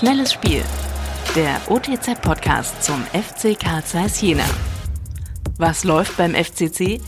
Schnelles 0.00 0.32
Spiel. 0.32 0.64
Der 1.36 1.60
OTZ-Podcast 1.68 2.82
zum 2.82 3.04
FC 3.08 3.60
Karl 3.60 3.84
Zeiss 3.84 4.18
Jena. 4.22 4.46
Was 5.58 5.84
läuft 5.84 6.16
beim 6.16 6.34
FCC? 6.34 7.02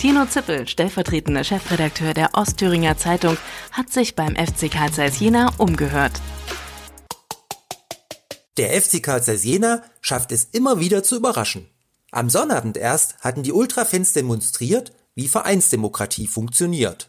Tino 0.00 0.26
Zippel, 0.26 0.66
stellvertretender 0.66 1.44
Chefredakteur 1.44 2.14
der 2.14 2.30
Ostthüringer 2.34 2.96
Zeitung, 2.96 3.36
hat 3.70 3.92
sich 3.92 4.16
beim 4.16 4.34
FC 4.34 4.68
Karl 4.68 4.90
Zeiss 4.90 5.20
Jena 5.20 5.52
umgehört. 5.58 6.20
Der 8.56 8.70
FC 8.82 9.00
Karl 9.00 9.22
Zeiss 9.22 9.44
Jena 9.44 9.84
schafft 10.00 10.32
es 10.32 10.48
immer 10.50 10.80
wieder 10.80 11.04
zu 11.04 11.14
überraschen. 11.14 11.68
Am 12.10 12.28
Sonnabend 12.28 12.76
erst 12.76 13.18
hatten 13.20 13.44
die 13.44 13.52
Ultrafans 13.52 14.14
demonstriert, 14.14 14.92
wie 15.14 15.28
Vereinsdemokratie 15.28 16.26
funktioniert. 16.26 17.08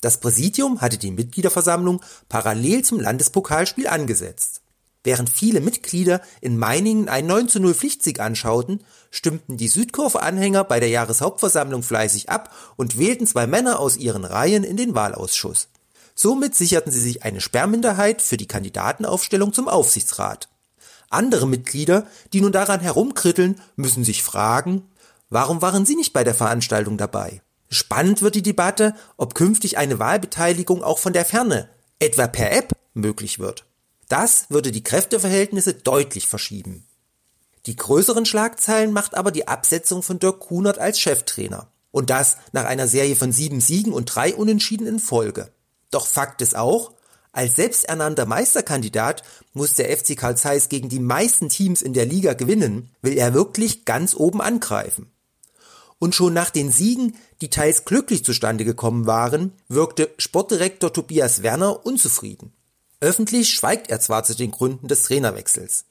Das 0.00 0.18
Präsidium 0.18 0.80
hatte 0.80 0.96
die 0.96 1.10
Mitgliederversammlung 1.10 2.02
parallel 2.30 2.82
zum 2.84 3.00
Landespokalspiel 3.00 3.86
angesetzt. 3.86 4.61
Während 5.04 5.30
viele 5.30 5.60
Mitglieder 5.60 6.20
in 6.40 6.58
Meiningen 6.58 7.08
einen 7.08 7.26
9 7.26 7.48
zu 7.48 7.60
0 7.60 7.74
Pflichtsieg 7.74 8.20
anschauten, 8.20 8.84
stimmten 9.10 9.56
die 9.56 9.68
Südkurve-Anhänger 9.68 10.62
bei 10.64 10.78
der 10.78 10.90
Jahreshauptversammlung 10.90 11.82
fleißig 11.82 12.30
ab 12.30 12.54
und 12.76 12.98
wählten 12.98 13.26
zwei 13.26 13.48
Männer 13.48 13.80
aus 13.80 13.96
ihren 13.96 14.24
Reihen 14.24 14.62
in 14.62 14.76
den 14.76 14.94
Wahlausschuss. 14.94 15.68
Somit 16.14 16.54
sicherten 16.54 16.92
sie 16.92 17.00
sich 17.00 17.24
eine 17.24 17.40
Sperrminderheit 17.40 18.22
für 18.22 18.36
die 18.36 18.46
Kandidatenaufstellung 18.46 19.52
zum 19.52 19.66
Aufsichtsrat. 19.66 20.48
Andere 21.10 21.48
Mitglieder, 21.48 22.06
die 22.32 22.40
nun 22.40 22.52
daran 22.52 22.80
herumkritteln, 22.80 23.60
müssen 23.76 24.04
sich 24.04 24.22
fragen, 24.22 24.88
warum 25.30 25.62
waren 25.62 25.84
sie 25.84 25.96
nicht 25.96 26.12
bei 26.12 26.22
der 26.22 26.34
Veranstaltung 26.34 26.96
dabei? 26.96 27.42
Spannend 27.70 28.22
wird 28.22 28.34
die 28.34 28.42
Debatte, 28.42 28.94
ob 29.16 29.34
künftig 29.34 29.78
eine 29.78 29.98
Wahlbeteiligung 29.98 30.84
auch 30.84 30.98
von 30.98 31.12
der 31.12 31.24
Ferne, 31.24 31.68
etwa 31.98 32.26
per 32.26 32.52
App, 32.52 32.72
möglich 32.94 33.38
wird. 33.38 33.64
Das 34.12 34.50
würde 34.50 34.72
die 34.72 34.84
Kräfteverhältnisse 34.84 35.72
deutlich 35.72 36.28
verschieben. 36.28 36.86
Die 37.64 37.76
größeren 37.76 38.26
Schlagzeilen 38.26 38.92
macht 38.92 39.14
aber 39.14 39.30
die 39.30 39.48
Absetzung 39.48 40.02
von 40.02 40.18
Dirk 40.18 40.38
Kunert 40.38 40.78
als 40.78 41.00
Cheftrainer. 41.00 41.68
Und 41.92 42.10
das 42.10 42.36
nach 42.52 42.66
einer 42.66 42.88
Serie 42.88 43.16
von 43.16 43.32
sieben 43.32 43.62
Siegen 43.62 43.94
und 43.94 44.14
drei 44.14 44.34
Unentschieden 44.34 44.86
in 44.86 44.98
Folge. 44.98 45.50
Doch 45.90 46.06
Fakt 46.06 46.42
ist 46.42 46.54
auch, 46.54 46.92
als 47.32 47.56
selbsternannter 47.56 48.26
Meisterkandidat 48.26 49.22
muss 49.54 49.76
der 49.76 49.96
FC 49.96 50.14
Karl 50.14 50.36
Zeiss 50.36 50.68
gegen 50.68 50.90
die 50.90 51.00
meisten 51.00 51.48
Teams 51.48 51.80
in 51.80 51.94
der 51.94 52.04
Liga 52.04 52.34
gewinnen, 52.34 52.90
will 53.00 53.16
er 53.16 53.32
wirklich 53.32 53.86
ganz 53.86 54.14
oben 54.14 54.42
angreifen. 54.42 55.10
Und 55.98 56.14
schon 56.14 56.34
nach 56.34 56.50
den 56.50 56.70
Siegen, 56.70 57.16
die 57.40 57.48
teils 57.48 57.86
glücklich 57.86 58.26
zustande 58.26 58.66
gekommen 58.66 59.06
waren, 59.06 59.52
wirkte 59.68 60.10
Sportdirektor 60.18 60.92
Tobias 60.92 61.42
Werner 61.42 61.86
unzufrieden. 61.86 62.52
Öffentlich 63.02 63.52
schweigt 63.52 63.90
er 63.90 63.98
zwar 63.98 64.22
zu 64.22 64.36
den 64.36 64.52
Gründen 64.52 64.86
des 64.86 65.02
Trainerwechsels. 65.02 65.86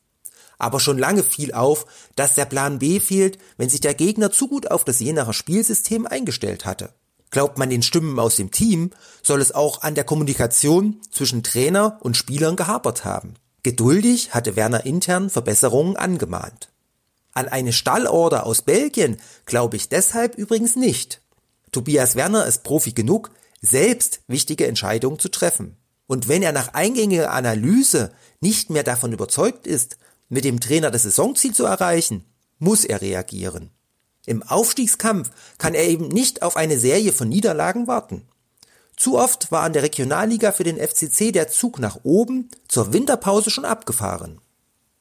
Aber 0.58 0.80
schon 0.80 0.98
lange 0.98 1.24
fiel 1.24 1.54
auf, 1.54 1.86
dass 2.16 2.36
der 2.36 2.46
Plan 2.46 2.80
B 2.80 3.02
fehlt, 3.02 3.38
wenn 3.58 3.68
sich 3.68 3.82
der 3.82 3.94
Gegner 3.94 4.32
zu 4.32 4.48
gut 4.48 4.72
auf 4.72 4.86
das 4.86 5.02
Jenacher 5.02 5.34
Spielsystem 5.34 6.08
eingestellt 6.08 6.64
hatte. 6.66 6.94
Glaubt 7.30 7.58
man 7.58 7.70
den 7.70 7.84
Stimmen 7.84 8.18
aus 8.18 8.38
dem 8.38 8.52
Team, 8.52 8.92
soll 9.24 9.42
es 9.42 9.52
auch 9.52 9.82
an 9.82 9.94
der 9.94 10.06
Kommunikation 10.06 11.02
zwischen 11.12 11.44
Trainer 11.44 11.98
und 12.00 12.16
Spielern 12.16 12.56
gehapert 12.56 13.04
haben. 13.04 13.34
Geduldig 13.64 14.34
hatte 14.34 14.56
Werner 14.56 14.86
intern 14.86 15.30
Verbesserungen 15.30 15.98
angemahnt. 15.98 16.70
An 17.34 17.50
eine 17.50 17.74
Stallorder 17.74 18.46
aus 18.46 18.62
Belgien 18.62 19.18
glaube 19.46 19.76
ich 19.76 19.90
deshalb 19.90 20.38
übrigens 20.38 20.78
nicht. 20.78 21.20
Tobias 21.74 22.16
Werner 22.16 22.46
ist 22.46 22.64
Profi 22.64 22.94
genug, 22.94 23.32
selbst 23.62 24.22
wichtige 24.28 24.66
Entscheidungen 24.68 25.20
zu 25.20 25.28
treffen. 25.28 25.76
Und 26.12 26.28
wenn 26.28 26.44
er 26.44 26.52
nach 26.52 26.74
eingängiger 26.74 27.32
Analyse 27.32 28.12
nicht 28.42 28.70
mehr 28.70 28.84
davon 28.84 29.14
überzeugt 29.14 29.66
ist, 29.66 29.96
mit 30.28 30.44
dem 30.44 30.60
Trainer 30.60 30.92
das 30.92 31.04
Saisonziel 31.04 31.56
zu 31.56 31.64
erreichen, 31.64 32.26
muss 32.60 32.84
er 32.84 33.00
reagieren. 33.00 33.72
Im 34.26 34.44
Aufstiegskampf 34.44 35.32
kann 35.58 35.74
er 35.74 35.88
eben 35.88 36.10
nicht 36.10 36.42
auf 36.42 36.58
eine 36.58 36.78
Serie 36.80 37.14
von 37.14 37.30
Niederlagen 37.30 37.88
warten. 37.88 38.28
Zu 38.98 39.18
oft 39.18 39.54
war 39.54 39.64
an 39.64 39.72
der 39.72 39.84
Regionalliga 39.84 40.52
für 40.52 40.66
den 40.66 40.86
FCC 40.86 41.32
der 41.32 41.48
Zug 41.48 41.80
nach 41.80 42.00
oben 42.04 42.50
zur 42.68 42.92
Winterpause 42.92 43.50
schon 43.50 43.64
abgefahren. 43.64 44.42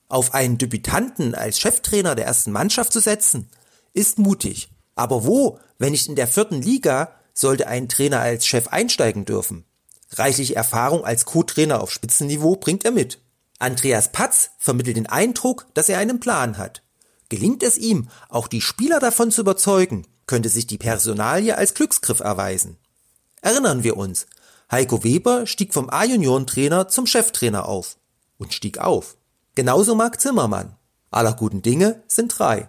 Auf 0.06 0.32
einen 0.32 0.58
Debütanten 0.58 1.34
als 1.34 1.58
Cheftrainer 1.58 2.14
der 2.14 2.26
ersten 2.26 2.52
Mannschaft 2.52 2.92
zu 2.92 3.00
setzen, 3.00 3.50
ist 3.94 4.20
mutig. 4.20 4.70
Aber 4.94 5.24
wo, 5.24 5.58
wenn 5.76 5.90
nicht 5.90 6.06
in 6.06 6.14
der 6.14 6.28
vierten 6.28 6.62
Liga, 6.62 7.10
sollte 7.34 7.66
ein 7.66 7.88
Trainer 7.88 8.20
als 8.20 8.46
Chef 8.46 8.68
einsteigen 8.68 9.24
dürfen? 9.24 9.64
Reichliche 10.12 10.56
Erfahrung 10.56 11.04
als 11.04 11.24
Co-Trainer 11.24 11.80
auf 11.80 11.92
Spitzenniveau 11.92 12.56
bringt 12.56 12.84
er 12.84 12.90
mit. 12.90 13.18
Andreas 13.58 14.10
Patz 14.12 14.50
vermittelt 14.58 14.96
den 14.96 15.06
Eindruck, 15.06 15.66
dass 15.74 15.88
er 15.88 15.98
einen 15.98 16.20
Plan 16.20 16.58
hat. 16.58 16.82
Gelingt 17.28 17.62
es 17.62 17.78
ihm, 17.78 18.08
auch 18.28 18.48
die 18.48 18.60
Spieler 18.60 18.98
davon 18.98 19.30
zu 19.30 19.42
überzeugen, 19.42 20.06
könnte 20.26 20.48
sich 20.48 20.66
die 20.66 20.78
Personalie 20.78 21.56
als 21.56 21.74
Glücksgriff 21.74 22.20
erweisen. 22.20 22.76
Erinnern 23.40 23.84
wir 23.84 23.96
uns, 23.96 24.26
Heiko 24.70 25.04
Weber 25.04 25.46
stieg 25.46 25.74
vom 25.74 25.90
A-Junioren-Trainer 25.90 26.88
zum 26.88 27.06
Cheftrainer 27.06 27.66
auf 27.68 27.96
und 28.38 28.54
stieg 28.54 28.78
auf. 28.78 29.16
Genauso 29.54 29.94
Marc 29.94 30.20
Zimmermann. 30.20 30.76
Aller 31.10 31.34
guten 31.34 31.62
Dinge 31.62 32.02
sind 32.06 32.38
drei. 32.38 32.68